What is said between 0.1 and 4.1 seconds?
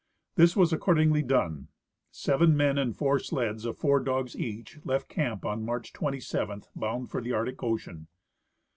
This was accordingly done. Seven men and four sleds of four